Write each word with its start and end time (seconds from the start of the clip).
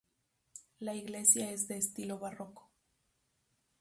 La 0.79 0.95
iglesia 0.95 1.51
es 1.51 1.67
de 1.67 1.77
estilo 1.77 2.17
barroco. 2.17 2.71